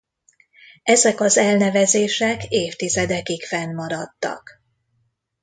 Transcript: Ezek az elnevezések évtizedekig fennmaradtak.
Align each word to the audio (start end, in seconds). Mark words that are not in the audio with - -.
Ezek 0.83 1.19
az 1.19 1.37
elnevezések 1.37 2.45
évtizedekig 2.47 3.43
fennmaradtak. 3.45 4.61